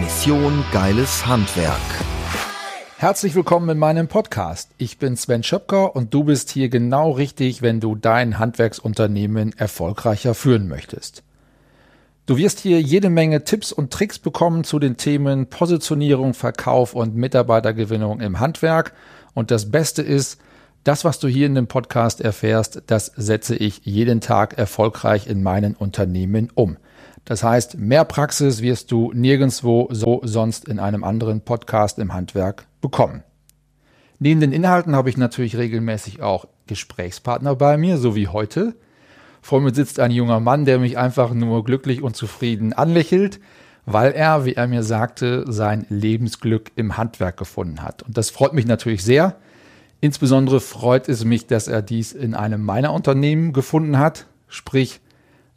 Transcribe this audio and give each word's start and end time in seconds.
Mission 0.00 0.64
Geiles 0.72 1.26
Handwerk. 1.26 1.80
Herzlich 2.98 3.34
willkommen 3.34 3.68
in 3.68 3.78
meinem 3.78 4.06
Podcast. 4.06 4.70
Ich 4.78 4.98
bin 4.98 5.16
Sven 5.16 5.42
Schöpker 5.42 5.96
und 5.96 6.14
du 6.14 6.22
bist 6.22 6.50
hier 6.50 6.68
genau 6.68 7.10
richtig, 7.10 7.62
wenn 7.62 7.80
du 7.80 7.96
dein 7.96 8.38
Handwerksunternehmen 8.38 9.58
erfolgreicher 9.58 10.34
führen 10.34 10.68
möchtest. 10.68 11.24
Du 12.26 12.36
wirst 12.36 12.60
hier 12.60 12.80
jede 12.80 13.10
Menge 13.10 13.42
Tipps 13.42 13.72
und 13.72 13.92
Tricks 13.92 14.20
bekommen 14.20 14.62
zu 14.62 14.78
den 14.78 14.96
Themen 14.96 15.46
Positionierung, 15.46 16.32
Verkauf 16.32 16.94
und 16.94 17.16
Mitarbeitergewinnung 17.16 18.20
im 18.20 18.38
Handwerk. 18.38 18.92
Und 19.34 19.50
das 19.50 19.70
Beste 19.72 20.02
ist, 20.02 20.40
das, 20.84 21.04
was 21.04 21.18
du 21.18 21.26
hier 21.26 21.46
in 21.46 21.56
dem 21.56 21.66
Podcast 21.66 22.20
erfährst, 22.20 22.82
das 22.86 23.06
setze 23.16 23.56
ich 23.56 23.80
jeden 23.82 24.20
Tag 24.20 24.58
erfolgreich 24.58 25.26
in 25.26 25.42
meinen 25.42 25.74
Unternehmen 25.74 26.50
um. 26.54 26.76
Das 27.28 27.42
heißt, 27.42 27.76
mehr 27.76 28.06
Praxis 28.06 28.62
wirst 28.62 28.90
du 28.90 29.12
nirgendwo 29.12 29.88
so 29.90 30.22
sonst 30.24 30.66
in 30.66 30.78
einem 30.78 31.04
anderen 31.04 31.42
Podcast 31.42 31.98
im 31.98 32.14
Handwerk 32.14 32.66
bekommen. 32.80 33.22
Neben 34.18 34.40
den 34.40 34.50
Inhalten 34.50 34.96
habe 34.96 35.10
ich 35.10 35.18
natürlich 35.18 35.58
regelmäßig 35.58 36.22
auch 36.22 36.46
Gesprächspartner 36.68 37.54
bei 37.54 37.76
mir, 37.76 37.98
so 37.98 38.16
wie 38.16 38.28
heute. 38.28 38.76
Vor 39.42 39.60
mir 39.60 39.74
sitzt 39.74 40.00
ein 40.00 40.10
junger 40.10 40.40
Mann, 40.40 40.64
der 40.64 40.78
mich 40.78 40.96
einfach 40.96 41.34
nur 41.34 41.64
glücklich 41.64 42.02
und 42.02 42.16
zufrieden 42.16 42.72
anlächelt, 42.72 43.40
weil 43.84 44.12
er, 44.12 44.46
wie 44.46 44.54
er 44.54 44.66
mir 44.66 44.82
sagte, 44.82 45.44
sein 45.52 45.84
Lebensglück 45.90 46.70
im 46.76 46.96
Handwerk 46.96 47.36
gefunden 47.36 47.82
hat. 47.82 48.04
Und 48.04 48.16
das 48.16 48.30
freut 48.30 48.54
mich 48.54 48.64
natürlich 48.64 49.04
sehr. 49.04 49.36
Insbesondere 50.00 50.60
freut 50.60 51.10
es 51.10 51.26
mich, 51.26 51.46
dass 51.46 51.68
er 51.68 51.82
dies 51.82 52.14
in 52.14 52.34
einem 52.34 52.64
meiner 52.64 52.94
Unternehmen 52.94 53.52
gefunden 53.52 53.98
hat. 53.98 54.24
Sprich, 54.48 55.02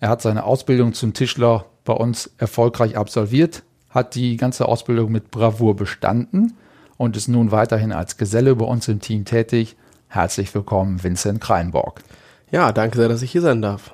er 0.02 0.10
hat 0.10 0.23
seine 0.23 0.44
Ausbildung 0.45 0.94
zum 0.94 1.14
Tischler 1.14 1.67
bei 1.84 1.94
uns 1.94 2.30
erfolgreich 2.38 2.98
absolviert, 2.98 3.64
hat 3.90 4.16
die 4.16 4.38
ganze 4.38 4.68
Ausbildung 4.68 5.12
mit 5.12 5.32
Bravour 5.32 5.76
bestanden 5.76 6.54
und 6.98 7.18
ist 7.18 7.28
nun 7.28 7.52
weiterhin 7.52 7.92
als 7.92 8.18
Geselle 8.18 8.56
bei 8.56 8.66
uns 8.66 8.88
im 8.88 9.00
Team 9.00 9.26
tätig. 9.26 9.76
Herzlich 10.08 10.54
willkommen, 10.54 11.04
Vincent 11.04 11.42
Kreinborg. 11.42 12.04
Ja, 12.52 12.72
danke 12.72 12.98
sehr, 12.98 13.10
dass 13.10 13.22
ich 13.22 13.32
hier 13.32 13.42
sein 13.42 13.62
darf. 13.62 13.94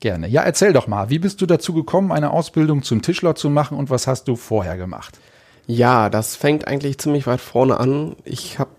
Gerne. 0.00 0.28
Ja, 0.28 0.42
erzähl 0.42 0.72
doch 0.72 0.86
mal, 0.86 1.08
wie 1.08 1.18
bist 1.18 1.40
du 1.40 1.46
dazu 1.46 1.72
gekommen, 1.72 2.12
eine 2.12 2.30
Ausbildung 2.30 2.82
zum 2.82 3.00
Tischler 3.00 3.34
zu 3.34 3.48
machen 3.48 3.78
und 3.78 3.88
was 3.88 4.06
hast 4.06 4.28
du 4.28 4.36
vorher 4.36 4.76
gemacht? 4.76 5.18
Ja, 5.66 6.10
das 6.10 6.36
fängt 6.36 6.68
eigentlich 6.68 6.98
ziemlich 6.98 7.26
weit 7.26 7.40
vorne 7.40 7.80
an. 7.80 8.14
Ich 8.24 8.58
habe 8.58 8.70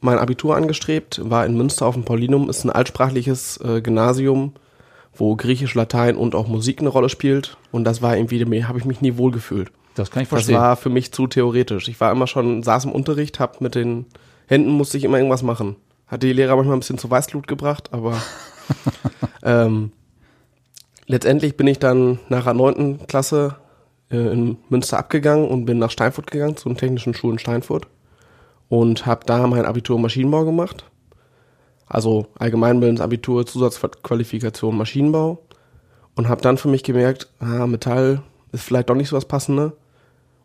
mein 0.00 0.18
Abitur 0.18 0.56
angestrebt, 0.56 1.20
war 1.24 1.46
in 1.46 1.56
Münster 1.56 1.86
auf 1.86 1.94
dem 1.94 2.04
Paulinum, 2.04 2.50
ist 2.50 2.64
ein 2.64 2.70
altsprachliches 2.70 3.58
äh, 3.58 3.80
Gymnasium, 3.80 4.52
wo 5.16 5.36
Griechisch, 5.36 5.74
Latein 5.74 6.16
und 6.16 6.34
auch 6.34 6.48
Musik 6.48 6.80
eine 6.80 6.88
Rolle 6.88 7.08
spielt. 7.08 7.56
Und 7.72 7.84
das 7.84 8.02
war 8.02 8.16
irgendwie, 8.16 8.64
habe 8.64 8.78
ich 8.78 8.84
mich 8.84 9.00
nie 9.00 9.16
wohl 9.16 9.30
gefühlt. 9.30 9.70
Das 9.94 10.10
kann 10.10 10.22
ich 10.22 10.28
verstehen. 10.28 10.54
Das 10.54 10.62
war 10.62 10.76
für 10.76 10.90
mich 10.90 11.12
zu 11.12 11.26
theoretisch. 11.26 11.88
Ich 11.88 12.00
war 12.00 12.10
immer 12.10 12.26
schon, 12.26 12.62
saß 12.62 12.86
im 12.86 12.92
Unterricht, 12.92 13.38
hab 13.40 13.60
mit 13.60 13.74
den 13.74 14.06
Händen 14.46 14.70
musste 14.70 14.98
ich 14.98 15.04
immer 15.04 15.18
irgendwas 15.18 15.42
machen. 15.42 15.76
Hat 16.06 16.22
die 16.22 16.32
Lehrer 16.32 16.56
manchmal 16.56 16.76
ein 16.76 16.80
bisschen 16.80 16.98
zu 16.98 17.10
Weißglut 17.10 17.46
gebracht, 17.46 17.90
aber 17.92 18.20
ähm, 19.42 19.92
letztendlich 21.06 21.56
bin 21.56 21.66
ich 21.66 21.78
dann 21.78 22.18
nach 22.28 22.44
der 22.44 22.54
neunten 22.54 23.06
Klasse 23.06 23.56
äh, 24.10 24.16
in 24.16 24.58
Münster 24.68 24.98
abgegangen 24.98 25.48
und 25.48 25.64
bin 25.64 25.78
nach 25.78 25.90
Steinfurt 25.90 26.30
gegangen, 26.30 26.56
zu 26.56 26.68
den 26.68 26.76
technischen 26.76 27.14
Schulen 27.14 27.38
Steinfurt 27.38 27.86
und 28.68 29.06
habe 29.06 29.24
da 29.26 29.46
mein 29.46 29.64
Abitur 29.64 29.98
Maschinenbau 29.98 30.44
gemacht. 30.44 30.84
Also 31.86 32.26
Allgemeinbildensabitur, 32.38 33.46
Zusatzqualifikation 33.46 34.76
Maschinenbau 34.76 35.38
und 36.14 36.28
habe 36.28 36.40
dann 36.40 36.58
für 36.58 36.68
mich 36.68 36.82
gemerkt, 36.82 37.28
ah, 37.40 37.66
Metall 37.66 38.22
ist 38.52 38.64
vielleicht 38.64 38.88
doch 38.88 38.94
nicht 38.94 39.08
so 39.08 39.16
was 39.16 39.26
Passende. 39.26 39.72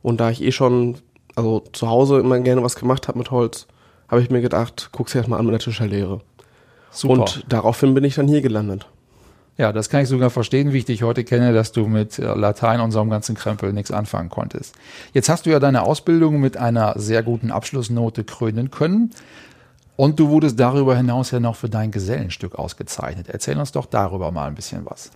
Und 0.01 0.19
da 0.19 0.29
ich 0.29 0.41
eh 0.43 0.51
schon, 0.51 0.97
also 1.35 1.63
zu 1.73 1.87
Hause 1.87 2.19
immer 2.19 2.39
gerne 2.39 2.63
was 2.63 2.75
gemacht 2.75 3.07
habe 3.07 3.17
mit 3.17 3.31
Holz, 3.31 3.67
habe 4.07 4.21
ich 4.21 4.29
mir 4.29 4.41
gedacht, 4.41 4.89
guck's 4.91 5.15
erstmal 5.15 5.39
an 5.39 5.45
mit 5.45 5.53
der 5.53 5.59
Tischlerlehre. 5.59 6.21
Super. 6.91 7.13
Und 7.13 7.45
daraufhin 7.47 7.93
bin 7.93 8.03
ich 8.03 8.15
dann 8.15 8.27
hier 8.27 8.41
gelandet. 8.41 8.87
Ja, 9.57 9.73
das 9.73 9.89
kann 9.89 10.01
ich 10.01 10.07
sogar 10.07 10.29
verstehen, 10.29 10.71
wie 10.71 10.77
ich 10.77 10.85
dich 10.85 11.03
heute 11.03 11.25
kenne, 11.25 11.53
dass 11.53 11.73
du 11.73 11.85
mit 11.85 12.17
äh, 12.17 12.33
Latein 12.33 12.79
und 12.79 12.91
so 12.91 13.01
einem 13.01 13.09
ganzen 13.09 13.35
Krempel 13.35 13.73
nichts 13.73 13.91
anfangen 13.91 14.29
konntest. 14.29 14.73
Jetzt 15.13 15.27
hast 15.27 15.45
du 15.45 15.49
ja 15.49 15.59
deine 15.59 15.83
Ausbildung 15.83 16.39
mit 16.39 16.55
einer 16.55 16.97
sehr 16.97 17.23
guten 17.23 17.51
Abschlussnote 17.51 18.23
krönen 18.23 18.71
können. 18.71 19.11
Und 19.99 20.17
du 20.17 20.29
wurdest 20.29 20.57
darüber 20.57 20.95
hinaus 20.95 21.31
ja 21.31 21.41
noch 21.41 21.57
für 21.57 21.67
dein 21.67 21.91
Gesellenstück 21.91 22.55
ausgezeichnet. 22.55 23.27
Erzähl 23.27 23.57
uns 23.57 23.73
doch 23.73 23.85
darüber 23.85 24.31
mal 24.31 24.47
ein 24.47 24.55
bisschen 24.55 24.85
was. 24.85 25.11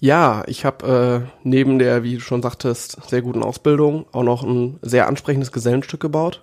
Ja, 0.00 0.42
ich 0.46 0.64
habe 0.64 1.26
äh, 1.26 1.38
neben 1.42 1.78
der, 1.78 2.02
wie 2.02 2.14
du 2.14 2.20
schon 2.20 2.40
sagtest, 2.40 2.96
sehr 3.10 3.20
guten 3.20 3.42
Ausbildung 3.42 4.06
auch 4.12 4.22
noch 4.22 4.42
ein 4.42 4.78
sehr 4.80 5.06
ansprechendes 5.06 5.52
Gesellenstück 5.52 6.00
gebaut. 6.00 6.42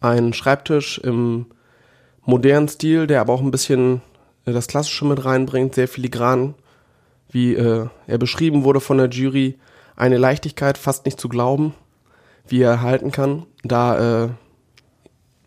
Ein 0.00 0.32
Schreibtisch 0.32 0.98
im 0.98 1.46
modernen 2.24 2.66
Stil, 2.66 3.06
der 3.06 3.20
aber 3.20 3.34
auch 3.34 3.40
ein 3.40 3.52
bisschen 3.52 4.02
äh, 4.44 4.52
das 4.52 4.66
Klassische 4.66 5.04
mit 5.04 5.24
reinbringt, 5.24 5.76
sehr 5.76 5.86
filigran 5.86 6.56
wie 7.30 7.54
äh, 7.54 7.86
er 8.08 8.18
beschrieben 8.18 8.64
wurde 8.64 8.80
von 8.80 8.98
der 8.98 9.10
Jury, 9.10 9.60
eine 9.94 10.18
Leichtigkeit 10.18 10.76
fast 10.76 11.04
nicht 11.04 11.20
zu 11.20 11.28
glauben, 11.28 11.72
wie 12.48 12.62
er 12.62 12.82
halten 12.82 13.12
kann, 13.12 13.46
da, 13.62 14.24
äh, 14.24 14.28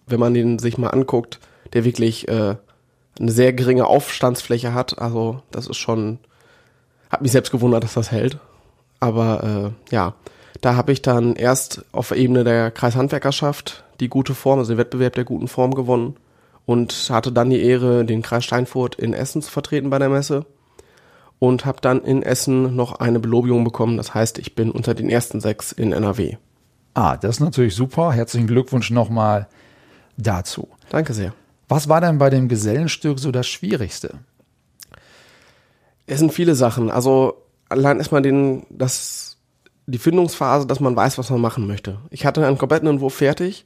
wenn 0.07 0.21
man 0.21 0.33
den 0.33 0.57
sich 0.57 0.77
mal 0.77 0.91
anguckt, 0.91 1.41
der 1.75 1.85
wirklich 1.85 2.27
äh, 2.27 2.55
eine 3.19 3.31
sehr 3.31 3.53
geringe 3.53 3.85
Aufstandsfläche 3.85 4.73
hat. 4.73 4.99
Also 4.99 5.41
das 5.51 5.67
ist 5.67 5.77
schon, 5.77 6.19
hat 7.09 7.21
mich 7.21 7.31
selbst 7.31 7.51
gewundert, 7.51 7.83
dass 7.83 7.93
das 7.93 8.11
hält. 8.11 8.39
Aber 8.99 9.73
äh, 9.91 9.93
ja, 9.93 10.15
da 10.61 10.75
habe 10.75 10.91
ich 10.91 11.01
dann 11.01 11.35
erst 11.35 11.85
auf 11.91 12.11
Ebene 12.11 12.43
der 12.43 12.71
Kreishandwerkerschaft 12.71 13.83
die 13.99 14.09
gute 14.09 14.33
Form, 14.33 14.59
also 14.59 14.73
den 14.73 14.79
Wettbewerb 14.79 15.13
der 15.13 15.23
guten 15.23 15.47
Form 15.47 15.75
gewonnen 15.75 16.15
und 16.65 17.09
hatte 17.09 17.31
dann 17.31 17.49
die 17.49 17.61
Ehre, 17.61 18.05
den 18.05 18.21
Kreis 18.21 18.43
Steinfurt 18.43 18.95
in 18.95 19.13
Essen 19.13 19.41
zu 19.41 19.51
vertreten 19.51 19.89
bei 19.89 19.99
der 19.99 20.09
Messe 20.09 20.45
und 21.39 21.65
habe 21.65 21.81
dann 21.81 22.01
in 22.03 22.23
Essen 22.23 22.75
noch 22.75 22.99
eine 22.99 23.19
Belobigung 23.19 23.63
bekommen. 23.63 23.97
Das 23.97 24.13
heißt, 24.13 24.39
ich 24.39 24.55
bin 24.55 24.71
unter 24.71 24.93
den 24.93 25.09
ersten 25.09 25.41
sechs 25.41 25.71
in 25.71 25.91
NRW. 25.91 26.37
Ah, 26.93 27.17
das 27.17 27.35
ist 27.35 27.41
natürlich 27.41 27.75
super. 27.75 28.13
Herzlichen 28.13 28.47
Glückwunsch 28.47 28.89
nochmal 28.89 29.47
dazu. 30.17 30.69
Danke 30.89 31.13
sehr. 31.13 31.33
Was 31.67 31.89
war 31.89 32.01
denn 32.01 32.17
bei 32.17 32.29
dem 32.29 32.47
Gesellenstück 32.47 33.19
so 33.19 33.31
das 33.31 33.47
Schwierigste? 33.47 34.19
Es 36.05 36.19
sind 36.19 36.33
viele 36.33 36.55
Sachen. 36.55 36.91
Also 36.91 37.41
allein 37.69 37.97
erstmal 37.97 38.21
den, 38.21 38.65
das, 38.69 39.37
die 39.87 39.97
Findungsphase, 39.97 40.67
dass 40.67 40.79
man 40.79 40.95
weiß, 40.95 41.17
was 41.17 41.29
man 41.29 41.41
machen 41.41 41.67
möchte. 41.67 41.99
Ich 42.11 42.25
hatte 42.25 42.45
einen 42.45 42.57
kompletten 42.57 42.87
Entwurf 42.87 43.15
fertig 43.15 43.65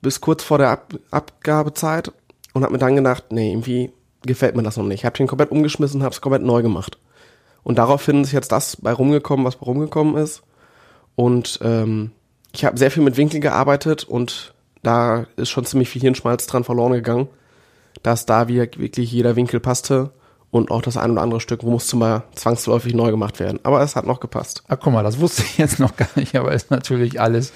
bis 0.00 0.20
kurz 0.20 0.44
vor 0.44 0.58
der 0.58 0.70
Ab 0.70 0.94
Abgabezeit 1.10 2.12
und 2.54 2.62
habe 2.62 2.72
mir 2.72 2.78
dann 2.78 2.96
gedacht, 2.96 3.24
nee, 3.30 3.50
irgendwie 3.50 3.92
gefällt 4.22 4.56
mir 4.56 4.62
das 4.62 4.76
noch 4.76 4.84
nicht. 4.84 5.00
Ich 5.00 5.04
habe 5.04 5.16
den 5.16 5.26
komplett 5.26 5.50
umgeschmissen, 5.50 6.02
habe 6.02 6.12
es 6.12 6.20
komplett 6.20 6.42
neu 6.42 6.62
gemacht. 6.62 6.98
Und 7.62 7.78
daraufhin 7.78 8.22
ist 8.22 8.32
jetzt 8.32 8.52
das 8.52 8.76
bei 8.76 8.92
rumgekommen, 8.92 9.44
was 9.44 9.56
bei 9.56 9.66
rumgekommen 9.66 10.16
ist. 10.16 10.42
Und 11.16 11.58
ähm, 11.62 12.12
ich 12.54 12.64
habe 12.64 12.78
sehr 12.78 12.90
viel 12.90 13.02
mit 13.02 13.16
Winkel 13.16 13.40
gearbeitet 13.40 14.04
und 14.04 14.54
da 14.82 15.26
ist 15.36 15.50
schon 15.50 15.64
ziemlich 15.64 15.88
viel 15.88 16.02
Hirnschmalz 16.02 16.46
dran 16.46 16.64
verloren 16.64 16.92
gegangen, 16.92 17.28
dass 18.02 18.26
da 18.26 18.48
wirklich 18.48 19.12
jeder 19.12 19.36
Winkel 19.36 19.60
passte 19.60 20.10
und 20.50 20.70
auch 20.70 20.82
das 20.82 20.96
ein 20.96 21.10
oder 21.10 21.22
andere 21.22 21.40
Stück 21.40 21.62
musste 21.62 21.96
mal 21.96 22.24
zwangsläufig 22.34 22.94
neu 22.94 23.10
gemacht 23.10 23.38
werden. 23.40 23.60
Aber 23.64 23.82
es 23.82 23.96
hat 23.96 24.06
noch 24.06 24.20
gepasst. 24.20 24.62
Ach 24.68 24.78
guck 24.80 24.92
mal, 24.92 25.02
das 25.02 25.20
wusste 25.20 25.42
ich 25.42 25.58
jetzt 25.58 25.78
noch 25.78 25.96
gar 25.96 26.08
nicht, 26.16 26.34
aber 26.36 26.52
ist 26.52 26.70
natürlich 26.70 27.20
alles 27.20 27.52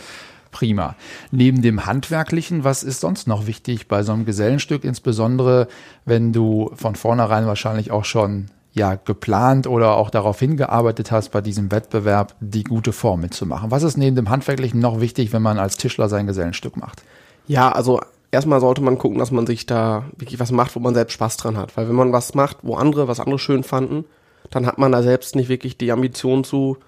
prima. 0.51 0.97
Neben 1.31 1.63
dem 1.63 1.87
Handwerklichen, 1.87 2.65
was 2.65 2.83
ist 2.83 3.01
sonst 3.01 3.27
noch 3.27 3.47
wichtig 3.47 3.89
bei 3.89 4.03
so 4.03 4.13
einem 4.13 4.27
Gesellenstück, 4.27 4.85
insbesondere 4.85 5.67
wenn 6.05 6.33
du 6.33 6.71
von 6.75 6.95
vornherein 6.95 7.47
wahrscheinlich 7.47 7.91
auch 7.91 8.05
schon 8.05 8.51
ja 8.75 8.95
geplant 8.95 9.67
oder 9.67 9.97
auch 9.97 10.11
darauf 10.11 10.39
hingearbeitet 10.39 11.11
hast, 11.11 11.31
bei 11.31 11.41
diesem 11.41 11.71
Wettbewerb 11.73 12.35
die 12.41 12.65
gute 12.65 12.93
Form 12.93 13.21
mitzumachen. 13.21 13.71
Was 13.71 13.83
ist 13.83 13.97
neben 13.97 14.17
dem 14.17 14.31
Handwerklichen 14.31 14.81
noch 14.81 15.01
wichtig, 15.01 15.33
wenn 15.33 15.43
man 15.43 15.59
als 15.59 15.77
Tischler 15.77 16.09
sein 16.09 16.27
Gesellenstück 16.27 16.77
macht? 16.77 17.03
Ja, 17.47 17.73
also 17.73 18.01
erstmal 18.31 18.61
sollte 18.61 18.83
man 18.83 18.99
gucken, 18.99 19.19
dass 19.19 19.31
man 19.31 19.47
sich 19.47 19.67
da 19.67 20.07
wirklich 20.17 20.41
was 20.41 20.51
macht, 20.51 20.75
wo 20.75 20.81
man 20.81 20.95
selbst 20.95 21.13
Spaß 21.13 21.37
dran 21.37 21.57
hat. 21.57 21.77
Weil 21.77 21.89
wenn 21.89 21.95
man 21.95 22.13
was 22.13 22.35
macht, 22.35 22.59
wo 22.63 22.75
andere 22.75 23.09
was 23.09 23.21
andere 23.21 23.39
schön 23.39 23.63
fanden, 23.63 24.05
dann 24.51 24.67
hat 24.67 24.79
man 24.79 24.93
da 24.93 25.03
selbst 25.03 25.37
nicht 25.37 25.49
wirklich 25.49 25.77
die 25.77 25.93
Ambition 25.93 26.45
zu, 26.45 26.79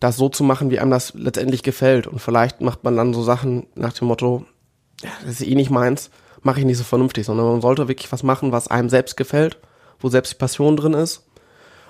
das 0.00 0.16
so 0.16 0.28
zu 0.28 0.44
machen, 0.44 0.70
wie 0.70 0.80
einem 0.80 0.90
das 0.90 1.14
letztendlich 1.14 1.62
gefällt. 1.62 2.06
Und 2.06 2.20
vielleicht 2.20 2.60
macht 2.60 2.84
man 2.84 2.96
dann 2.96 3.14
so 3.14 3.22
Sachen 3.22 3.66
nach 3.74 3.92
dem 3.92 4.08
Motto, 4.08 4.44
ja, 5.02 5.10
das 5.24 5.40
ist 5.40 5.46
eh 5.46 5.54
nicht 5.54 5.70
meins, 5.70 6.10
mache 6.42 6.60
ich 6.60 6.66
nicht 6.66 6.78
so 6.78 6.84
vernünftig, 6.84 7.26
sondern 7.26 7.46
man 7.46 7.60
sollte 7.60 7.88
wirklich 7.88 8.10
was 8.10 8.22
machen, 8.22 8.52
was 8.52 8.68
einem 8.68 8.88
selbst 8.88 9.16
gefällt, 9.16 9.58
wo 10.00 10.08
selbst 10.08 10.32
die 10.32 10.38
Passion 10.38 10.76
drin 10.76 10.94
ist. 10.94 11.26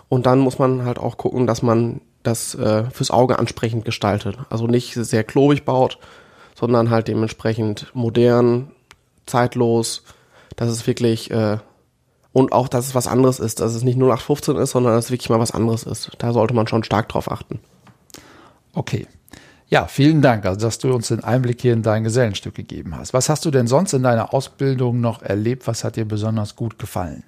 Und 0.08 0.26
dann 0.26 0.40
muss 0.40 0.58
man 0.58 0.84
halt 0.84 0.98
auch 0.98 1.16
gucken, 1.16 1.46
dass 1.46 1.62
man 1.62 2.02
das 2.22 2.54
äh, 2.54 2.84
fürs 2.90 3.10
Auge 3.10 3.38
ansprechend 3.38 3.84
gestaltet. 3.84 4.38
Also 4.50 4.66
nicht 4.66 4.92
sehr 4.94 5.24
klobig 5.24 5.64
baut, 5.64 5.98
sondern 6.62 6.90
halt 6.90 7.08
dementsprechend 7.08 7.90
modern, 7.92 8.70
zeitlos, 9.26 10.04
dass 10.54 10.68
es 10.68 10.86
wirklich 10.86 11.28
äh, 11.32 11.58
und 12.32 12.52
auch, 12.52 12.68
dass 12.68 12.86
es 12.86 12.94
was 12.94 13.08
anderes 13.08 13.40
ist, 13.40 13.58
dass 13.58 13.74
es 13.74 13.82
nicht 13.82 13.96
0815 13.96 14.54
ist, 14.54 14.70
sondern 14.70 14.94
dass 14.94 15.06
es 15.06 15.10
wirklich 15.10 15.28
mal 15.28 15.40
was 15.40 15.50
anderes 15.50 15.82
ist. 15.82 16.12
Da 16.18 16.32
sollte 16.32 16.54
man 16.54 16.68
schon 16.68 16.84
stark 16.84 17.08
drauf 17.08 17.28
achten. 17.28 17.58
Okay. 18.74 19.08
Ja, 19.66 19.86
vielen 19.88 20.22
Dank, 20.22 20.46
also 20.46 20.60
dass 20.60 20.78
du 20.78 20.94
uns 20.94 21.08
den 21.08 21.24
Einblick 21.24 21.60
hier 21.60 21.72
in 21.72 21.82
dein 21.82 22.04
Gesellenstück 22.04 22.54
gegeben 22.54 22.96
hast. 22.96 23.12
Was 23.12 23.28
hast 23.28 23.44
du 23.44 23.50
denn 23.50 23.66
sonst 23.66 23.92
in 23.92 24.04
deiner 24.04 24.32
Ausbildung 24.32 25.00
noch 25.00 25.20
erlebt? 25.20 25.66
Was 25.66 25.82
hat 25.82 25.96
dir 25.96 26.04
besonders 26.04 26.54
gut 26.54 26.78
gefallen? 26.78 27.24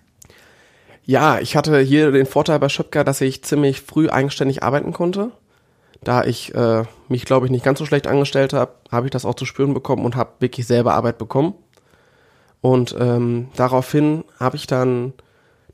Ja, 1.04 1.40
ich 1.40 1.56
hatte 1.56 1.81
hier 1.81 2.12
den 2.12 2.26
Vorteil 2.26 2.60
bei 2.60 2.69
Schöpker, 2.69 3.02
dass 3.02 3.20
ich 3.20 3.42
ziemlich 3.42 3.81
früh 3.81 4.08
eigenständig 4.08 4.62
arbeiten 4.62 4.92
konnte. 4.92 5.32
Da 6.05 6.25
ich 6.25 6.55
äh, 6.55 6.85
mich, 7.09 7.25
glaube 7.25 7.47
ich, 7.47 7.53
nicht 7.53 7.65
ganz 7.65 7.79
so 7.79 7.87
schlecht 7.87 8.06
angestellt 8.06 8.53
habe, 8.53 8.73
habe 8.91 9.06
ich 9.06 9.11
das 9.11 9.25
auch 9.25 9.35
zu 9.35 9.47
spüren 9.47 9.75
bekommen 9.75 10.05
und 10.05 10.17
habe 10.17 10.33
wirklich 10.39 10.67
selber 10.67 10.95
Arbeit 10.95 11.19
bekommen. 11.19 11.55
Und 12.61 12.95
ähm, 12.99 13.49
daraufhin 13.56 14.25
habe 14.39 14.56
ich 14.56 14.67
dann 14.67 15.12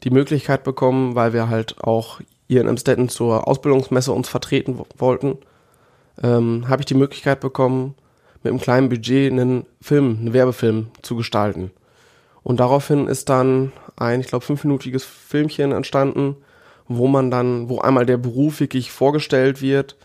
die 0.03 0.11
Möglichkeit 0.11 0.65
bekommen, 0.65 1.15
weil 1.15 1.32
wir 1.32 1.49
halt 1.49 1.82
auch 1.82 2.21
hier 2.49 2.61
in 2.61 2.69
Emstetten 2.69 3.09
zur 3.09 3.47
Ausbildungsmesse 3.47 4.12
uns 4.12 4.29
vertreten 4.29 4.81
wollten, 4.97 5.38
ähm, 6.23 6.69
habe 6.69 6.82
ich 6.82 6.87
die 6.87 6.94
Möglichkeit 6.94 7.41
bekommen, 7.41 7.94
mit 8.43 8.50
einem 8.50 8.61
kleinen 8.61 8.88
Budget 8.88 9.31
einen 9.31 9.67
Film, 9.81 10.19
einen 10.21 10.32
Werbefilm 10.32 10.88
zu 11.03 11.15
gestalten. 11.17 11.71
Und 12.43 12.59
daraufhin 12.59 13.06
ist 13.06 13.29
dann 13.29 13.73
ein, 13.97 14.21
ich 14.21 14.29
glaube, 14.29 14.44
fünfminütiges 14.44 15.05
Filmchen 15.05 15.73
entstanden, 15.73 16.37
wo 16.88 17.06
man 17.06 17.31
dann, 17.31 17.69
wo 17.69 17.81
einmal 17.81 18.06
der 18.06 18.17
Beruf 18.17 18.61
wirklich 18.61 18.91
vorgestellt 18.91 19.62
wird 19.62 19.97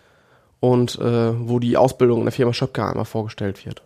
und 0.71 0.99
äh, 0.99 1.47
wo 1.47 1.59
die 1.59 1.77
Ausbildung 1.77 2.19
in 2.19 2.25
der 2.25 2.31
Firma 2.31 2.53
Schöpker 2.53 2.89
einmal 2.89 3.05
vorgestellt 3.05 3.65
wird. 3.65 3.81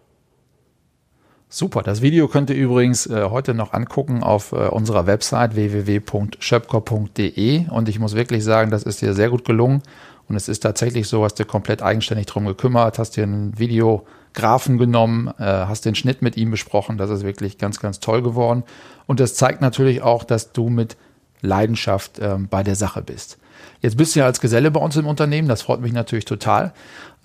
Super, 1.52 1.81
das 1.81 2.02
Video 2.02 2.28
könnt 2.28 2.52
ihr 2.52 2.56
übrigens 2.56 3.08
äh, 3.08 3.30
heute 3.30 3.54
noch 3.54 3.74
angucken 3.74 4.24
auf 4.24 4.52
äh, 4.52 4.68
unserer 4.68 5.08
Website 5.08 5.56
www.schöpker.de 5.56 7.70
und 7.70 7.90
ich 7.90 8.00
muss 8.00 8.16
wirklich 8.16 8.44
sagen, 8.44 8.72
das 8.72 8.84
ist 8.84 9.02
dir 9.02 9.14
sehr 9.14 9.30
gut 9.30 9.46
gelungen. 9.46 9.81
Und 10.28 10.36
es 10.36 10.48
ist 10.48 10.60
tatsächlich 10.60 11.08
so, 11.08 11.24
hast 11.24 11.40
du 11.40 11.46
komplett 11.46 11.81
eigenständig 11.81 12.28
drum 12.28 12.46
gekümmert, 12.46 13.00
hast 13.00 13.18
dir 13.18 13.24
einen 13.24 13.58
Videografen 13.58 14.78
genommen, 14.78 15.30
äh, 15.40 15.44
hast 15.44 15.86
den 15.86 15.96
Schnitt 15.96 16.22
mit 16.22 16.38
ihm 16.38 16.52
besprochen, 16.52 17.00
das 17.00 17.10
ist 17.10 17.24
wirklich 17.24 17.58
ganz, 17.58 17.80
ganz 17.80 18.00
toll 18.00 18.22
geworden. 18.22 18.64
Und 19.08 19.20
das 19.20 19.34
zeigt 19.34 19.60
natürlich 19.60 20.04
auch, 20.04 20.24
dass 20.24 20.52
du 20.52 20.70
mit 20.70 20.98
Leidenschaft 21.42 22.20
ähm, 22.22 22.48
bei 22.50 22.64
der 22.64 22.76
Sache 22.76 23.02
bist. 23.02 23.38
Jetzt 23.82 23.98
bist 23.98 24.16
du 24.16 24.20
ja 24.20 24.26
als 24.26 24.42
Geselle 24.42 24.72
bei 24.72 24.80
uns 24.80 24.98
im 24.98 25.08
Unternehmen, 25.08 25.48
das 25.48 25.62
freut 25.62 25.80
mich 25.80 25.94
natürlich 25.94 26.26
total. 26.26 26.74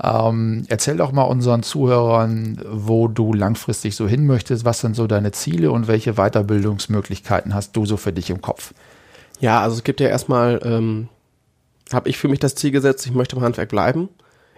Ähm, 0.03 0.65
erzähl 0.69 0.97
doch 0.97 1.13
mal 1.13 1.23
unseren 1.23 1.63
Zuhörern, 1.63 2.61
wo 2.69 3.09
du 3.09 3.33
langfristig 3.33 3.97
so 3.97 4.09
hin 4.09 4.27
möchtest. 4.27 4.65
Was 4.65 4.81
sind 4.81 4.95
so 4.97 5.07
deine 5.07 5.33
Ziele 5.33 5.71
und 5.71 5.89
welche 5.89 6.15
Weiterbildungsmöglichkeiten 6.15 7.55
hast 7.55 7.77
du 7.77 7.87
so 7.87 7.97
für 7.97 8.13
dich 8.13 8.31
im 8.31 8.41
Kopf? 8.41 8.73
Ja, 9.41 9.61
also 9.61 9.77
es 9.77 9.85
gibt 9.85 10.01
ja 10.01 10.09
erstmal, 10.09 10.61
ähm, 10.65 11.09
habe 11.93 12.09
ich 12.09 12.19
für 12.19 12.29
mich 12.29 12.41
das 12.41 12.55
Ziel 12.55 12.71
gesetzt, 12.71 13.07
ich 13.07 13.13
möchte 13.13 13.37
im 13.37 13.43
Handwerk 13.43 13.69
bleiben. 13.69 14.09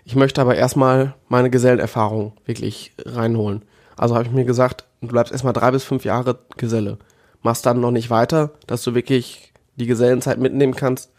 Ich 0.05 0.15
möchte 0.15 0.41
aber 0.41 0.55
erstmal 0.55 1.15
meine 1.29 1.51
Gesellenerfahrung 1.51 2.33
wirklich 2.45 2.93
reinholen. 3.05 3.63
Also 3.97 4.15
habe 4.15 4.25
ich 4.25 4.33
mir 4.33 4.45
gesagt, 4.45 4.85
du 5.01 5.09
bleibst 5.09 5.33
erstmal 5.33 5.53
drei 5.53 5.71
bis 5.71 5.83
fünf 5.83 6.05
Jahre 6.05 6.39
Geselle. 6.57 6.99
Machst 7.47 7.65
dann 7.65 7.81
noch 7.81 7.91
nicht 7.91 8.11
weiter, 8.11 8.51
dass 8.67 8.83
du 8.83 8.95
wirklich 8.95 9.53
die 9.77 9.87
Gesellenzeit 9.87 10.39
mitnehmen 10.39 10.75
kannst 10.75 11.11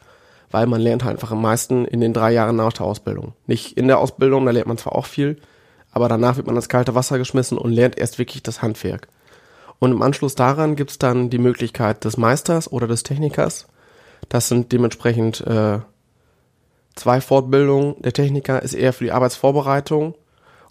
weil 0.51 0.68
man 0.68 0.81
lernt 0.81 1.03
halt 1.03 1.15
einfach 1.15 1.31
am 1.31 1.41
meisten 1.41 1.85
in 1.85 2.01
den 2.01 2.13
drei 2.13 2.31
Jahren 2.31 2.56
nach 2.56 2.74
der 2.74 2.85
Ausbildung. 2.85 3.33
Nicht 3.47 3.77
in 3.77 3.88
der 3.88 4.00
Ausbildung, 4.00 4.45
da 4.45 4.51
lernt 4.51 4.68
man 4.68 4.77
zwar 4.77 4.95
auch 4.95 5.06
viel, 5.06 5.38
aber 5.91 6.07
danach 6.07 6.38
wird 6.38 6.47
man 6.47 6.56
ins 6.56 6.69
kalte 6.69 6.95
Wasser 6.95 7.18
geschmissen 7.18 7.57
und 7.57 7.71
lernt 7.71 7.97
erst 7.97 8.19
wirklich 8.19 8.44
das 8.44 8.62
Handwerk. 8.62 9.07
Und 9.79 9.91
im 9.91 10.01
Anschluss 10.01 10.35
daran 10.35 10.75
gibt's 10.75 10.97
dann 10.97 11.29
die 11.29 11.38
Möglichkeit 11.38 12.03
des 12.03 12.18
Meisters 12.18 12.71
oder 12.71 12.88
des 12.88 13.03
Technikers. 13.03 13.68
Das 14.29 14.47
sind 14.47 14.71
dementsprechend 14.71 15.41
äh, 15.41 15.79
zwei 16.95 17.21
Fortbildungen. 17.21 18.01
Der 18.01 18.13
Techniker 18.13 18.62
ist 18.63 18.74
eher 18.74 18.94
für 18.94 19.03
die 19.03 19.12
Arbeitsvorbereitung 19.12 20.15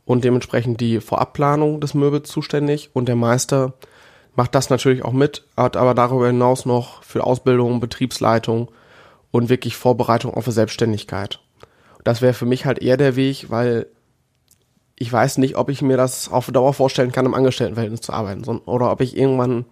und 0.04 0.24
dementsprechend 0.24 0.80
die 0.80 1.00
Vorabplanung 1.00 1.80
des 1.80 1.94
Möbels 1.94 2.28
zuständig 2.28 2.90
und 2.94 3.06
der 3.06 3.16
Meister 3.16 3.74
macht 4.36 4.54
das 4.54 4.70
natürlich 4.70 5.04
auch 5.04 5.12
mit, 5.12 5.44
hat 5.56 5.76
aber 5.76 5.94
darüber 5.94 6.28
hinaus 6.28 6.66
noch 6.66 7.02
für 7.02 7.24
Ausbildung, 7.24 7.80
Betriebsleitung 7.80 8.70
und 9.30 9.48
wirklich 9.48 9.76
Vorbereitung 9.76 10.34
auf 10.34 10.46
eine 10.46 10.52
Selbstständigkeit. 10.52 11.40
Das 12.04 12.22
wäre 12.22 12.34
für 12.34 12.46
mich 12.46 12.66
halt 12.66 12.78
eher 12.78 12.96
der 12.96 13.16
Weg, 13.16 13.50
weil 13.50 13.86
ich 14.98 15.12
weiß 15.12 15.38
nicht, 15.38 15.56
ob 15.56 15.68
ich 15.68 15.82
mir 15.82 15.96
das 15.96 16.30
auf 16.30 16.50
Dauer 16.50 16.72
vorstellen 16.72 17.12
kann, 17.12 17.26
im 17.26 17.34
Angestelltenverhältnis 17.34 18.00
zu 18.00 18.12
arbeiten, 18.12 18.44
oder 18.44 18.90
ob 18.90 19.00
ich 19.00 19.16
irgendwann 19.16 19.66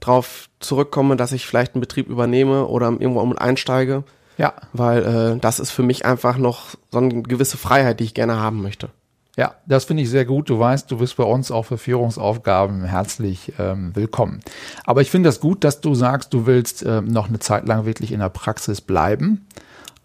drauf 0.00 0.48
zurückkomme, 0.60 1.16
dass 1.16 1.32
ich 1.32 1.46
vielleicht 1.46 1.74
einen 1.74 1.80
Betrieb 1.80 2.08
übernehme 2.08 2.66
oder 2.66 2.86
irgendwo 2.88 3.24
mit 3.24 3.40
einsteige. 3.40 4.04
Ja. 4.36 4.54
Weil 4.72 5.04
äh, 5.04 5.38
das 5.38 5.60
ist 5.60 5.70
für 5.70 5.82
mich 5.82 6.04
einfach 6.04 6.38
noch 6.38 6.70
so 6.90 6.98
eine 6.98 7.22
gewisse 7.22 7.56
Freiheit, 7.56 8.00
die 8.00 8.04
ich 8.04 8.14
gerne 8.14 8.36
haben 8.40 8.62
möchte. 8.62 8.90
Ja, 9.36 9.56
das 9.66 9.84
finde 9.84 10.04
ich 10.04 10.10
sehr 10.10 10.24
gut. 10.24 10.48
Du 10.48 10.58
weißt, 10.58 10.88
du 10.90 10.98
bist 10.98 11.16
bei 11.16 11.24
uns 11.24 11.50
auch 11.50 11.64
für 11.64 11.78
Führungsaufgaben 11.78 12.84
herzlich 12.84 13.52
ähm, 13.58 13.90
willkommen. 13.94 14.40
Aber 14.84 15.00
ich 15.00 15.10
finde 15.10 15.28
das 15.28 15.40
gut, 15.40 15.64
dass 15.64 15.80
du 15.80 15.96
sagst, 15.96 16.32
du 16.32 16.46
willst 16.46 16.84
ähm, 16.86 17.06
noch 17.06 17.28
eine 17.28 17.40
Zeit 17.40 17.66
lang 17.66 17.84
wirklich 17.84 18.12
in 18.12 18.20
der 18.20 18.28
Praxis 18.28 18.80
bleiben, 18.80 19.44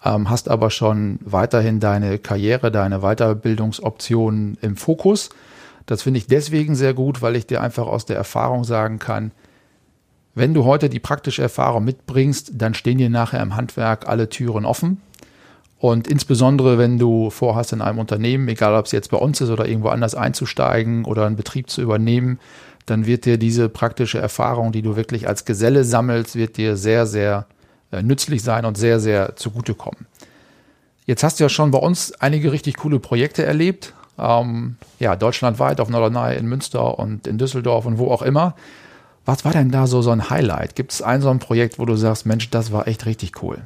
ähm, 0.04 0.32
hast 0.32 0.50
aber 0.50 0.72
schon 0.72 1.20
weiterhin 1.22 1.80
deine 1.80 2.18
Karriere, 2.18 2.72
deine 2.72 3.02
Weiterbildungsoptionen 3.02 4.58
im 4.62 4.76
Fokus. 4.76 5.30
Das 5.86 6.02
finde 6.02 6.18
ich 6.18 6.26
deswegen 6.26 6.76
sehr 6.76 6.96
gut, 6.96 7.22
weil 7.22 7.36
ich 7.36 7.46
dir 7.46 7.62
einfach 7.62 7.86
aus 7.86 8.06
der 8.06 8.18
Erfahrung 8.18 8.64
sagen 8.64 8.98
kann, 8.98 9.32
wenn 10.34 10.56
du 10.56 10.64
heute 10.64 10.90
die 10.90 11.00
praktische 11.00 11.42
Erfahrung 11.44 11.84
mitbringst, 11.84 12.54
dann 12.56 12.74
stehen 12.74 12.98
dir 12.98 13.10
nachher 13.10 13.42
im 13.42 13.56
Handwerk 13.56 14.08
alle 14.08 14.30
Türen 14.30 14.66
offen 14.66 15.02
und 15.80 16.08
insbesondere, 16.08 16.78
wenn 16.78 17.00
du 17.00 17.30
vorhast, 17.30 17.72
in 17.72 17.82
einem 17.82 18.00
Unternehmen, 18.00 18.50
egal 18.50 18.76
ob 18.76 18.86
es 18.86 18.92
jetzt 18.92 19.12
bei 19.12 19.18
uns 19.18 19.40
ist 19.40 19.50
oder 19.50 19.66
irgendwo 19.66 19.88
anders 19.88 20.14
einzusteigen 20.14 21.06
oder 21.06 21.26
einen 21.26 21.38
Betrieb 21.38 21.70
zu 21.70 21.82
übernehmen, 21.82 22.40
dann 22.86 23.06
wird 23.06 23.26
dir 23.26 23.38
diese 23.38 23.70
praktische 23.70 24.20
Erfahrung, 24.20 24.74
die 24.74 24.82
du 24.82 24.98
wirklich 24.98 25.28
als 25.28 25.46
Geselle 25.46 25.86
sammelst, 25.86 26.36
wird 26.36 26.58
dir 26.58 26.76
sehr, 26.76 27.06
sehr 27.06 27.46
äh, 27.92 28.02
nützlich 28.02 28.44
sein 28.44 28.66
und 28.66 28.78
sehr, 28.78 29.00
sehr 29.00 29.38
zugutekommen. 29.38 30.06
Jetzt 31.06 31.24
hast 31.24 31.40
du 31.40 31.46
ja 31.46 31.50
schon 31.50 31.72
bei 31.72 31.80
uns 31.80 32.12
einige 32.20 32.52
richtig 32.52 32.76
coole 32.78 33.00
Projekte 33.00 33.46
erlebt. 33.46 33.94
Ähm, 34.18 34.76
ja, 35.00 35.16
deutschlandweit 35.16 35.80
auf 35.80 35.90
Norderney, 35.90 36.38
in 36.38 36.46
Münster 36.46 37.00
und 37.00 37.26
in 37.26 37.38
Düsseldorf 37.38 37.86
und 37.86 37.98
wo 37.98 38.12
auch 38.12 38.22
immer. 38.22 38.54
Was 39.26 39.46
war 39.46 39.54
denn 39.54 39.72
da 39.72 39.88
so, 39.88 40.02
so 40.02 40.12
ein 40.12 40.30
Highlight? 40.30 40.76
Gibt 40.76 40.92
es 40.92 41.02
ein 41.02 41.22
so 41.22 41.30
ein 41.30 41.40
Projekt, 41.40 41.80
wo 41.80 41.86
du 41.86 41.96
sagst, 41.96 42.26
Mensch, 42.26 42.50
das 42.50 42.74
war 42.74 42.88
echt 42.88 43.06
richtig 43.06 43.42
cool? 43.42 43.60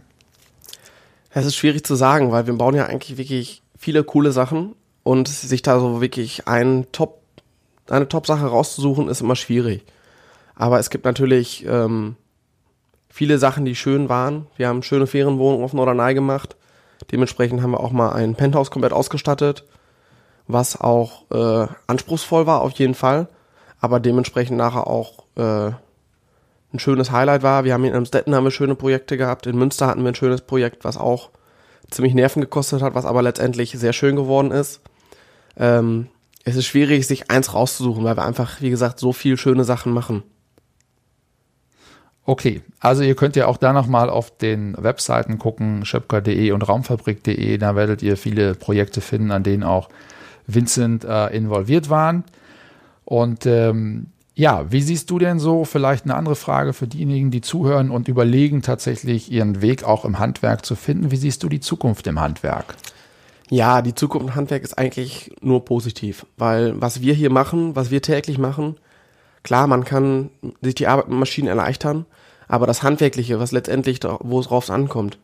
Es 1.36 1.46
ist 1.46 1.56
schwierig 1.56 1.84
zu 1.84 1.96
sagen, 1.96 2.32
weil 2.32 2.46
wir 2.46 2.54
bauen 2.54 2.76
ja 2.76 2.86
eigentlich 2.86 3.18
wirklich 3.18 3.64
viele 3.78 4.04
coole 4.04 4.32
Sachen 4.32 4.76
und 5.02 5.28
sich 5.28 5.64
da 5.64 5.80
so 5.80 6.00
wirklich 6.00 6.48
ein 6.48 6.86
Top, 6.92 7.22
eine 7.90 8.08
Top-Sache 8.08 8.46
rauszusuchen, 8.46 9.10
ist 9.10 9.22
immer 9.22 9.36
schwierig. 9.36 9.84
Aber 10.56 10.80
es 10.80 10.92
gibt 10.92 11.06
natürlich 11.06 11.66
ähm, 11.66 12.16
viele 13.10 13.40
Sachen, 13.40 13.66
die 13.66 13.76
schön 13.76 14.10
waren. 14.10 14.46
Wir 14.58 14.68
haben 14.68 14.84
schöne 14.84 15.08
Ferienwohnungen 15.08 15.66
auf 15.66 15.74
Norderney 15.74 16.14
gemacht. 16.14 16.56
Dementsprechend 17.12 17.62
haben 17.62 17.72
wir 17.72 17.80
auch 17.80 17.92
mal 17.92 18.14
ein 18.14 18.36
Penthouse 18.36 18.70
komplett 18.70 18.94
ausgestattet, 18.94 19.66
was 20.48 20.80
auch 20.80 21.30
äh, 21.32 21.68
anspruchsvoll 21.88 22.46
war 22.46 22.62
auf 22.62 22.74
jeden 22.74 22.94
Fall, 22.94 23.28
aber 23.82 24.00
dementsprechend 24.00 24.58
nachher 24.58 24.88
auch 24.88 25.26
äh, 25.36 25.72
ein 26.74 26.80
schönes 26.80 27.12
Highlight 27.12 27.44
war. 27.44 27.64
Wir 27.64 27.74
haben 27.74 27.86
in 27.86 27.94
Amstetten 27.94 28.34
haben 28.34 28.44
wir 28.44 28.52
schöne 28.52 28.76
Projekte 28.76 29.18
gehabt, 29.18 29.46
in 29.46 29.58
Münster 29.58 29.88
hatten 29.88 30.02
wir 30.02 30.10
ein 30.10 30.16
schönes 30.16 30.42
Projekt, 30.42 30.84
was 30.84 30.98
auch 30.98 31.30
ziemlich 31.90 32.14
Nerven 32.14 32.42
gekostet 32.42 32.82
hat, 32.82 32.96
was 32.96 33.06
aber 33.06 33.22
letztendlich 33.22 33.72
sehr 33.72 33.94
schön 33.94 34.16
geworden 34.16 34.52
ist. 34.52 34.82
Ähm, 35.58 36.08
es 36.44 36.56
ist 36.56 36.66
schwierig, 36.66 37.08
sich 37.08 37.30
eins 37.30 37.54
rauszusuchen, 37.54 38.04
weil 38.04 38.18
wir 38.18 38.26
einfach, 38.26 38.62
wie 38.62 38.70
gesagt, 38.70 39.00
so 39.00 39.14
viel 39.14 39.38
schöne 39.38 39.64
Sachen 39.64 39.94
machen. 39.94 40.24
Okay, 42.26 42.62
also 42.80 43.04
ihr 43.04 43.16
könnt 43.16 43.36
ja 43.36 43.48
auch 43.48 43.58
da 43.58 43.74
nochmal 43.74 44.10
auf 44.10 44.38
den 44.38 44.76
Webseiten 44.78 45.40
gucken, 45.40 45.86
schöpker.de 45.86 46.52
und 46.52 46.68
raumfabrik.de, 46.68 47.58
da 47.58 47.76
werdet 47.76 48.02
ihr 48.02 48.16
viele 48.16 48.56
Projekte 48.56 49.02
finden, 49.02 49.32
an 49.32 49.44
denen 49.44 49.64
auch 49.64 49.90
Vincent 50.48 51.04
äh, 51.04 51.28
involviert 51.36 51.90
waren. 51.90 52.24
Und 53.04 53.46
ähm, 53.46 54.08
ja, 54.36 54.72
wie 54.72 54.82
siehst 54.82 55.12
du 55.12 55.20
denn 55.20 55.38
so, 55.40 55.64
vielleicht 55.64 56.06
eine 56.06 56.16
andere 56.16 56.36
Frage 56.36 56.74
für 56.74 56.88
diejenigen, 56.88 57.30
die 57.30 57.42
zuhören 57.42 57.92
und 57.92 58.08
überlegen, 58.08 58.64
tatsächlich 58.64 59.32
ihren 59.32 59.62
Weg 59.62 59.84
auch 59.84 60.06
im 60.06 60.18
Handwerk 60.18 60.66
zu 60.66 60.76
finden. 60.76 61.12
Wie 61.12 61.18
siehst 61.18 61.44
du 61.44 61.50
die 61.50 61.60
Zukunft 61.60 62.08
im 62.08 62.20
Handwerk? 62.20 62.76
Ja, 63.50 63.84
die 63.84 63.94
Zukunft 63.94 64.30
im 64.30 64.36
Handwerk 64.36 64.64
ist 64.64 64.78
eigentlich 64.78 65.32
nur 65.42 65.66
positiv, 65.66 66.26
weil 66.38 66.82
was 66.82 67.02
wir 67.02 67.14
hier 67.14 67.30
machen, 67.30 67.76
was 67.76 67.92
wir 67.92 68.02
täglich 68.02 68.40
machen, 68.40 68.78
klar, 69.44 69.68
man 69.68 69.84
kann 69.84 70.32
sich 70.62 70.74
die 70.74 70.88
Arbeit 70.88 71.10
mit 71.10 71.20
Maschinen 71.20 71.50
erleichtern, 71.50 72.06
aber 72.48 72.66
das 72.66 72.82
Handwerkliche, 72.82 73.40
was 73.40 73.52
letztendlich, 73.52 74.00
wo 74.22 74.40
es 74.40 74.48
drauf 74.48 74.72
ankommt, 74.72 75.20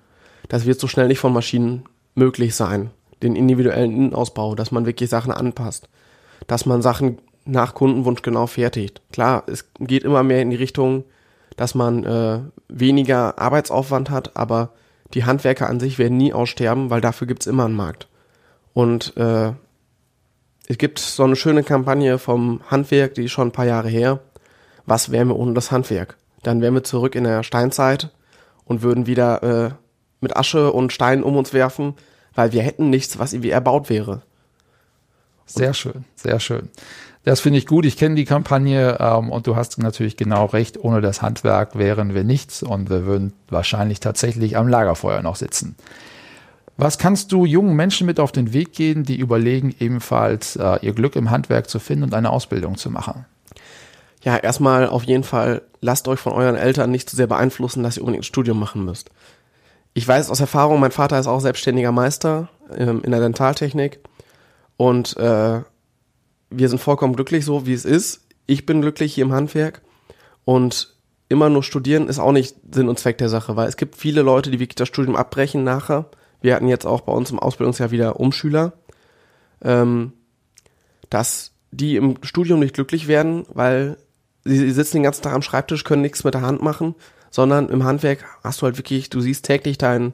das 0.50 0.66
wird 0.66 0.80
so 0.80 0.88
schnell 0.88 1.08
nicht 1.08 1.20
von 1.20 1.34
Maschinen 1.34 1.86
möglich 2.14 2.54
sein. 2.54 2.92
Den 3.24 3.36
individuellen 3.36 3.92
Innenausbau, 3.92 4.54
dass 4.54 4.72
man 4.72 4.86
wirklich 4.86 5.10
Sachen 5.10 5.32
anpasst, 5.32 5.90
dass 6.46 6.68
man 6.68 6.84
Sachen 6.84 7.18
nach 7.46 7.74
Kundenwunsch 7.74 8.22
genau 8.22 8.48
fertigt. 8.48 9.02
Klar, 9.12 9.44
es 9.48 9.66
geht 9.80 10.04
immer 10.04 10.24
mehr 10.24 10.42
in 10.42 10.50
die 10.50 10.56
Richtung, 10.56 11.04
dass 11.56 11.76
man 11.76 12.04
äh, 12.04 12.40
weniger 12.68 13.40
Arbeitsaufwand 13.40 14.10
hat, 14.10 14.38
aber 14.38 14.74
die 15.14 15.26
Handwerker 15.26 15.70
an 15.70 15.80
sich 15.80 15.98
werden 15.98 16.18
nie 16.18 16.34
aussterben, 16.34 16.90
weil 16.90 17.02
dafür 17.02 17.28
gibt's 17.28 17.48
immer 17.48 17.66
einen 17.66 17.76
Markt. 17.76 18.08
Und 18.74 19.18
äh, 19.18 19.52
es 20.68 20.78
gibt 20.78 21.00
so 21.00 21.24
eine 21.24 21.36
schöne 21.36 21.64
Kampagne 21.64 22.20
vom 22.20 22.62
Handwerk, 22.70 23.16
die 23.16 23.26
ist 23.26 23.32
schon 23.32 23.48
ein 23.48 23.54
paar 23.54 23.66
Jahre 23.66 23.90
her. 23.90 24.20
Was 24.86 25.12
wären 25.12 25.30
wir 25.30 25.36
ohne 25.36 25.54
das 25.54 25.72
Handwerk? 25.72 26.18
Dann 26.44 26.62
wären 26.62 26.76
wir 26.76 26.84
zurück 26.84 27.16
in 27.16 27.24
der 27.24 27.44
Steinzeit 27.44 28.12
und 28.66 28.84
würden 28.84 29.08
wieder 29.08 29.44
äh, 29.44 29.72
mit 30.22 30.38
Asche 30.38 30.72
und 30.72 30.94
Steinen 30.94 31.24
um 31.24 31.36
uns 31.38 31.54
werfen, 31.54 31.96
weil 32.36 32.54
wir 32.54 32.62
hätten 32.62 32.90
nichts, 32.90 33.18
was 33.18 33.34
irgendwie 33.34 33.50
erbaut 33.50 33.90
wäre. 33.90 34.22
Sehr 35.46 35.74
schön, 35.74 36.06
sehr 36.16 36.40
schön. 36.40 36.70
Das 37.24 37.42
finde 37.42 37.60
ich 37.60 37.68
gut. 37.68 37.86
Ich 37.86 37.98
kenne 37.98 38.16
die 38.16 38.26
Kampagne 38.26 38.98
ähm, 39.00 39.30
und 39.30 39.46
du 39.46 39.56
hast 39.56 39.78
natürlich 39.78 40.18
genau 40.18 40.46
recht. 40.46 40.78
Ohne 40.82 41.02
das 41.02 41.22
Handwerk 41.22 41.78
wären 41.78 42.14
wir 42.14 42.24
nichts 42.24 42.64
und 42.64 42.90
wir 42.90 43.06
würden 43.06 43.34
wahrscheinlich 43.50 44.00
tatsächlich 44.00 44.58
am 44.58 44.68
Lagerfeuer 44.68 45.22
noch 45.22 45.36
sitzen. 45.36 45.76
Was 46.78 46.98
kannst 46.98 47.34
du 47.34 47.44
jungen 47.44 47.76
Menschen 47.76 48.08
mit 48.08 48.22
auf 48.22 48.32
den 48.32 48.54
Weg 48.54 48.72
gehen, 48.72 49.04
die 49.04 49.18
überlegen, 49.18 49.76
ebenfalls 49.80 50.56
äh, 50.56 50.80
ihr 50.82 50.94
Glück 50.94 51.18
im 51.18 51.30
Handwerk 51.30 51.70
zu 51.70 51.78
finden 51.78 52.06
und 52.06 52.14
eine 52.14 52.30
Ausbildung 52.30 52.78
zu 52.78 52.90
machen? 52.90 53.26
Ja, 54.24 54.38
erstmal 54.38 54.88
auf 54.88 55.04
jeden 55.04 55.26
Fall, 55.26 55.62
lasst 55.82 56.08
euch 56.08 56.20
von 56.20 56.32
euren 56.32 56.56
Eltern 56.56 56.90
nicht 56.90 57.10
zu 57.10 57.18
sehr 57.18 57.28
beeinflussen, 57.28 57.84
dass 57.84 57.98
ihr 57.98 58.04
unbedingt 58.04 58.22
ein 58.22 58.28
Studium 58.28 58.60
machen 58.60 58.86
müsst. 58.86 59.10
Ich 59.94 60.08
weiß 60.08 60.30
aus 60.30 60.40
Erfahrung, 60.40 60.80
mein 60.80 60.92
Vater 60.92 61.20
ist 61.20 61.28
auch 61.28 61.42
selbstständiger 61.42 61.92
Meister 61.92 62.48
ähm, 62.74 63.02
in 63.04 63.12
der 63.12 63.20
Dentaltechnik 63.20 64.00
und 64.78 65.18
äh, 65.18 65.62
wir 66.50 66.70
sind 66.70 66.80
vollkommen 66.80 67.16
glücklich 67.16 67.46
so, 67.46 67.66
wie 67.66 67.74
es 67.74 67.86
ist. 67.86 68.22
Ich 68.46 68.66
bin 68.66 68.82
glücklich 68.82 69.14
hier 69.14 69.26
im 69.26 69.34
Handwerk 69.34 69.82
und 70.46 70.96
immer 71.30 71.50
nur 71.50 71.64
studieren 71.64 72.08
ist 72.08 72.20
auch 72.20 72.32
nicht 72.32 72.56
Sinn 72.72 72.90
und 72.90 72.98
Zweck 72.98 73.20
der 73.20 73.30
Sache, 73.30 73.56
weil 73.56 73.70
es 73.70 73.78
gibt 73.78 73.96
viele 73.96 74.24
Leute, 74.24 74.50
die 74.50 74.60
wirklich 74.60 74.76
das 74.76 74.88
Studium 74.88 75.16
abbrechen 75.16 75.64
nachher. 75.64 76.06
Wir 76.42 76.56
hatten 76.56 76.68
jetzt 76.68 76.86
auch 76.86 77.02
bei 77.02 77.12
uns 77.12 77.30
im 77.30 77.40
Ausbildungsjahr 77.40 77.92
wieder 77.92 78.20
Umschüler, 78.20 78.74
ähm, 79.64 80.14
dass 81.10 81.52
die 81.72 81.98
im 81.98 82.18
Studium 82.24 82.60
nicht 82.60 82.74
glücklich 82.74 83.08
werden, 83.08 83.46
weil 83.54 83.98
sie, 84.44 84.72
sitzen 84.72 84.98
den 84.98 85.04
ganzen 85.04 85.22
Tag 85.22 85.34
am 85.34 85.44
Schreibtisch, 85.44 85.84
können 85.84 86.02
nichts 86.02 86.24
mit 86.24 86.34
der 86.34 86.42
Hand 86.42 86.64
machen, 86.64 86.96
sondern 87.30 87.70
im 87.70 87.84
Handwerk 87.84 88.26
hast 88.44 88.62
du 88.62 88.66
halt 88.66 88.78
wirklich, 88.78 89.10
du 89.12 89.22
siehst 89.22 89.46
täglich 89.46 89.78
dein, 89.78 90.14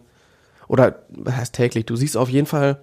oder 0.68 1.04
was 1.10 1.38
heißt 1.38 1.56
täglich, 1.56 1.86
du 1.86 1.96
siehst 1.96 2.18
auf 2.18 2.30
jeden 2.30 2.48
Fall 2.48 2.82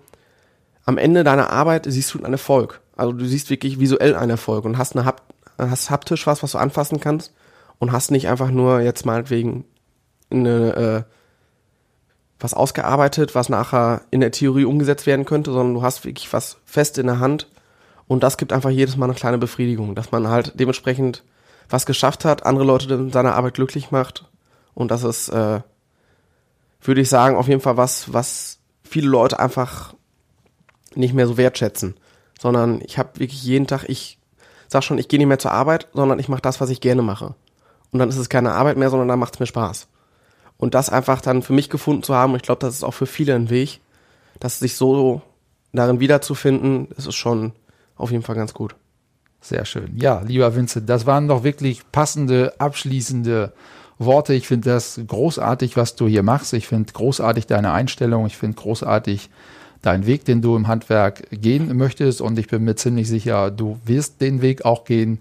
am 0.85 0.99
Ende 0.99 1.23
deiner 1.23 1.51
Arbeit 1.51 1.87
siehst 1.87 2.15
du 2.15 2.19
einen 2.19 2.33
Erfolg. 2.33 2.81
Also 3.03 3.15
du 3.15 3.27
siehst 3.27 3.51
wirklich 3.51 3.81
visuell 3.81 4.15
einen 4.15 4.31
Erfolg 4.31 4.65
und 4.65 4.79
hast 4.79 4.95
eine 4.95 5.05
Hap 5.05 5.23
hast 5.59 5.91
haptisch 5.91 6.25
was, 6.29 6.45
was 6.45 6.53
du 6.53 6.59
anfassen 6.59 7.01
kannst 7.01 7.35
und 7.81 7.91
hast 7.91 8.13
nicht 8.13 8.29
einfach 8.29 8.53
nur 8.53 8.81
jetzt 8.81 9.05
meinetwegen 9.05 9.65
eine, 10.31 10.77
äh, 10.77 11.03
was 12.39 12.55
ausgearbeitet, 12.55 13.35
was 13.35 13.49
nachher 13.49 14.03
in 14.13 14.21
der 14.21 14.31
Theorie 14.31 14.67
umgesetzt 14.67 15.05
werden 15.07 15.25
könnte, 15.25 15.51
sondern 15.51 15.75
du 15.75 15.83
hast 15.83 16.05
wirklich 16.05 16.33
was 16.33 16.59
fest 16.65 16.97
in 16.97 17.09
der 17.09 17.19
Hand 17.19 17.49
und 18.07 18.23
das 18.23 18.37
gibt 18.37 18.53
einfach 18.53 18.71
jedes 18.71 18.97
Mal 18.97 19.07
eine 19.07 19.15
kleine 19.15 19.39
Befriedigung, 19.39 19.97
dass 19.97 20.13
man 20.13 20.29
halt 20.29 20.53
dementsprechend 20.61 21.25
was 21.69 21.87
geschafft 21.87 22.25
hat, 22.25 22.47
andere 22.47 22.65
Leute 22.65 22.95
in 22.95 23.11
seiner 23.11 23.35
Arbeit 23.35 23.55
glücklich 23.55 23.91
macht 23.91 24.31
und 24.75 24.93
das 24.93 25.03
ist, 25.03 25.29
äh, 25.31 25.61
würde 26.81 27.01
ich 27.01 27.09
sagen, 27.09 27.35
auf 27.35 27.49
jeden 27.49 27.63
Fall 27.63 27.77
was, 27.77 28.13
was 28.13 28.61
viele 28.85 29.09
Leute 29.09 29.41
einfach 29.41 29.93
nicht 30.95 31.15
mehr 31.15 31.27
so 31.27 31.37
wertschätzen 31.37 31.97
sondern 32.43 32.81
ich 32.85 32.99
habe 32.99 33.21
wirklich 33.21 33.45
jeden 33.45 33.69
Tag, 33.69 33.85
ich 33.87 34.19
sag 34.67 34.83
schon, 34.83 34.99
ich 34.99 35.07
gehe 35.07 35.21
nicht 35.21 35.29
mehr 35.29 35.39
zur 35.39 35.53
Arbeit, 35.53 35.87
sondern 35.95 36.19
ich 36.19 36.29
mache 36.29 36.43
das, 36.43 36.61
was 36.61 36.71
ich 36.71 36.81
gerne 36.81 37.01
mache. 37.01 37.37
Und 37.93 38.01
dann 38.01 38.09
ist 38.09 38.17
es 38.17 38.29
keine 38.29 38.51
Arbeit 38.51 38.77
mehr, 38.77 38.91
sondern 38.91 39.07
dann 39.07 39.21
macht 39.21 39.35
es 39.35 39.41
mir 39.41 39.47
Spaß. 39.47 39.87
Und 40.57 40.75
das 40.75 40.91
einfach 40.91 41.21
dann 41.21 41.43
für 41.43 41.53
mich 41.53 41.71
gefunden 41.71 42.03
zu 42.03 42.17
haben, 42.17 42.35
ich 42.35 42.43
glaube, 42.43 42.59
das 42.59 42.75
ist 42.75 42.83
auch 42.83 42.95
für 42.95 43.07
viele 43.07 43.37
ein 43.37 43.49
Weg, 43.49 43.81
dass 44.41 44.59
sich 44.59 44.75
so 44.75 45.23
darin 45.73 46.01
wiederzufinden, 46.01 46.89
das 46.97 47.07
ist 47.07 47.15
schon 47.15 47.53
auf 47.95 48.11
jeden 48.11 48.25
Fall 48.25 48.35
ganz 48.35 48.55
gut. 48.55 48.75
Sehr 49.41 49.65
schön. 49.65 49.97
Ja, 49.97 50.23
lieber 50.27 50.57
Vincent, 50.57 50.89
das 50.89 51.07
waren 51.07 51.29
doch 51.29 51.45
wirklich 51.45 51.83
passende, 51.93 52.55
abschließende 52.59 53.53
Worte. 53.99 54.35
Ich 54.35 54.49
finde 54.49 54.71
das 54.71 55.01
großartig, 55.07 55.77
was 55.77 55.95
du 55.95 56.09
hier 56.09 56.25
machst. 56.25 56.55
Ich 56.55 56.67
finde 56.67 56.93
großartig 56.93 57.47
deine 57.47 57.71
Einstellung. 57.71 58.27
Ich 58.27 58.37
finde 58.37 58.61
großartig, 58.61 59.31
dein 59.83 60.07
Weg, 60.07 60.25
den 60.25 60.41
du 60.41 60.57
im 60.57 60.69
Handwerk 60.69 61.29
gehen 61.31 61.77
möchtest. 61.77 62.21
Und 62.21 62.39
ich 62.39 62.47
bin 62.47 62.65
mir 62.65 62.77
ziemlich 62.77 63.09
sicher, 63.09 63.51
du 63.51 63.79
wirst 63.85 64.21
den 64.21 64.41
Weg 64.41 64.65
auch 64.65 64.85
gehen. 64.85 65.19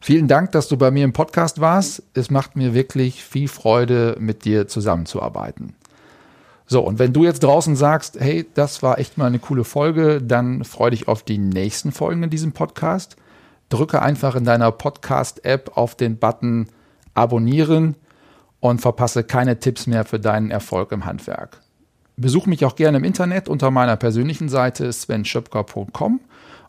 Vielen 0.00 0.28
Dank, 0.28 0.52
dass 0.52 0.68
du 0.68 0.76
bei 0.76 0.90
mir 0.90 1.04
im 1.04 1.12
Podcast 1.12 1.60
warst. 1.60 2.04
Es 2.14 2.30
macht 2.30 2.56
mir 2.56 2.72
wirklich 2.72 3.24
viel 3.24 3.48
Freude, 3.48 4.16
mit 4.20 4.44
dir 4.44 4.68
zusammenzuarbeiten. 4.68 5.74
So, 6.66 6.82
und 6.82 6.98
wenn 6.98 7.12
du 7.12 7.24
jetzt 7.24 7.42
draußen 7.42 7.76
sagst, 7.76 8.20
hey, 8.20 8.46
das 8.54 8.82
war 8.82 8.98
echt 8.98 9.18
mal 9.18 9.26
eine 9.26 9.38
coole 9.38 9.64
Folge, 9.64 10.22
dann 10.22 10.64
freu 10.64 10.90
dich 10.90 11.08
auf 11.08 11.22
die 11.22 11.38
nächsten 11.38 11.92
Folgen 11.92 12.22
in 12.22 12.30
diesem 12.30 12.52
Podcast. 12.52 13.16
Drücke 13.70 14.00
einfach 14.02 14.36
in 14.36 14.44
deiner 14.44 14.70
Podcast-App 14.70 15.76
auf 15.76 15.94
den 15.94 16.18
Button 16.18 16.68
Abonnieren 17.14 17.96
und 18.60 18.80
verpasse 18.80 19.24
keine 19.24 19.58
Tipps 19.58 19.86
mehr 19.86 20.04
für 20.04 20.20
deinen 20.20 20.50
Erfolg 20.50 20.92
im 20.92 21.04
Handwerk. 21.04 21.60
Besuch 22.20 22.46
mich 22.46 22.64
auch 22.64 22.74
gerne 22.74 22.98
im 22.98 23.04
Internet 23.04 23.48
unter 23.48 23.70
meiner 23.70 23.96
persönlichen 23.96 24.48
Seite 24.48 24.92
svenschöpker.com 24.92 26.18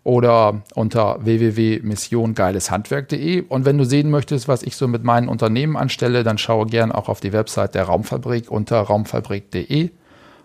oder 0.03 0.61
unter 0.75 1.25
www.missiongeileshandwerk.de. 1.25 3.41
Und 3.41 3.65
wenn 3.65 3.79
du 3.79 3.83
sehen 3.83 4.11
möchtest, 4.11 4.47
was 4.47 4.63
ich 4.63 4.75
so 4.75 4.87
mit 4.87 5.03
meinen 5.03 5.27
Unternehmen 5.27 5.75
anstelle, 5.75 6.23
dann 6.23 6.37
schaue 6.37 6.67
gerne 6.67 6.93
auch 6.95 7.09
auf 7.09 7.19
die 7.19 7.33
Website 7.33 7.75
der 7.75 7.83
Raumfabrik 7.85 8.51
unter 8.51 8.79
raumfabrik.de 8.79 9.89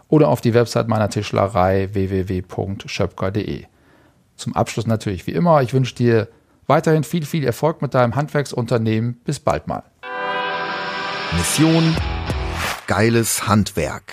oder 0.08 0.28
auf 0.28 0.40
die 0.40 0.54
Website 0.54 0.88
meiner 0.88 1.10
Tischlerei 1.10 1.90
www.schöpker.de. 1.92 3.64
Zum 4.36 4.56
Abschluss 4.56 4.86
natürlich 4.86 5.26
wie 5.26 5.32
immer, 5.32 5.60
ich 5.62 5.74
wünsche 5.74 5.94
dir 5.94 6.28
weiterhin 6.66 7.04
viel, 7.04 7.26
viel 7.26 7.44
Erfolg 7.44 7.82
mit 7.82 7.92
deinem 7.94 8.16
Handwerksunternehmen. 8.16 9.20
Bis 9.24 9.38
bald 9.38 9.68
mal. 9.68 9.82
Mission 11.36 11.94
Geiles 12.86 13.48
Handwerk 13.48 14.12